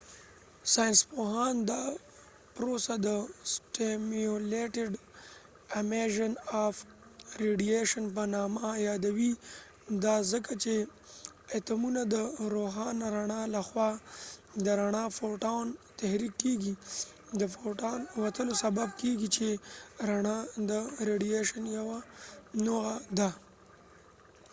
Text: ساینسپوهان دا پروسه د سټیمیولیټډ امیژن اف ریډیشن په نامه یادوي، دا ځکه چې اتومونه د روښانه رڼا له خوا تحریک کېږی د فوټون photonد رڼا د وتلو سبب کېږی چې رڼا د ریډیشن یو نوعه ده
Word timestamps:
ساینسپوهان 0.73 1.55
دا 1.71 1.81
پروسه 2.55 2.93
د 3.07 3.09
سټیمیولیټډ 3.53 4.91
امیژن 5.81 6.33
اف 6.65 6.75
ریډیشن 7.43 8.05
په 8.15 8.23
نامه 8.35 8.67
یادوي، 8.89 9.31
دا 10.03 10.15
ځکه 10.31 10.53
چې 10.63 10.75
اتومونه 11.57 12.01
د 12.13 12.15
روښانه 12.53 13.05
رڼا 13.15 13.41
له 14.95 15.07
خوا 15.17 15.59
تحریک 15.99 16.33
کېږی 16.43 16.73
د 17.39 17.43
فوټون 17.53 17.99
photonد 18.03 18.03
رڼا 18.03 18.15
د 18.21 18.21
وتلو 18.21 18.53
سبب 18.63 18.89
کېږی 19.01 19.29
چې 19.35 19.47
رڼا 20.09 20.37
د 20.69 20.71
ریډیشن 21.07 21.63
یو 21.77 21.89
نوعه 22.67 22.95
ده 23.17 23.29